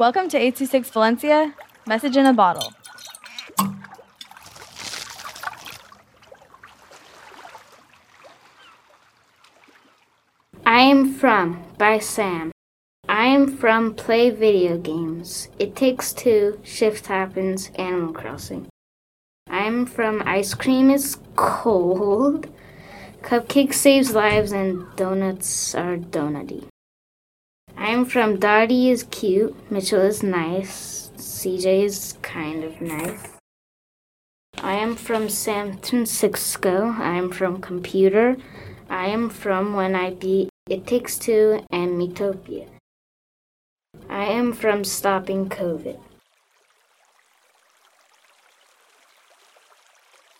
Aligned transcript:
Welcome 0.00 0.30
to 0.30 0.38
826 0.38 0.88
Valencia, 0.92 1.54
message 1.86 2.16
in 2.16 2.24
a 2.24 2.32
bottle. 2.32 2.72
I 10.64 10.80
am 10.80 11.12
from 11.12 11.62
by 11.76 11.98
Sam. 11.98 12.50
I 13.10 13.26
am 13.26 13.54
from 13.58 13.92
play 13.92 14.30
video 14.30 14.78
games. 14.78 15.48
It 15.58 15.76
takes 15.76 16.14
two, 16.14 16.58
shift 16.64 17.08
happens, 17.08 17.70
Animal 17.74 18.14
Crossing. 18.14 18.68
I 19.50 19.64
am 19.64 19.84
from 19.84 20.22
ice 20.24 20.54
cream 20.54 20.88
is 20.88 21.18
cold, 21.36 22.48
cupcake 23.20 23.74
saves 23.74 24.14
lives, 24.14 24.52
and 24.52 24.86
donuts 24.96 25.74
are 25.74 25.98
donutty. 25.98 26.70
I 27.90 27.92
am 27.92 28.04
from 28.04 28.38
Dottie 28.38 28.88
is 28.88 29.02
cute, 29.10 29.68
Mitchell 29.68 30.02
is 30.02 30.22
nice, 30.22 31.10
CJ 31.16 31.86
is 31.86 32.16
kind 32.22 32.62
of 32.62 32.80
nice. 32.80 33.30
I 34.62 34.74
am 34.74 34.94
from 34.94 35.28
San 35.28 35.76
Francisco. 35.76 36.94
I 36.96 37.16
am 37.16 37.32
from 37.32 37.60
computer. 37.60 38.36
I 38.88 39.06
am 39.06 39.28
from 39.28 39.74
when 39.74 39.96
I 39.96 40.10
beat 40.10 40.50
It 40.68 40.86
Takes 40.86 41.18
Two 41.18 41.66
and 41.72 42.00
Metopia. 42.00 42.68
I 44.08 44.26
am 44.26 44.52
from 44.52 44.84
stopping 44.84 45.48
COVID. 45.48 45.98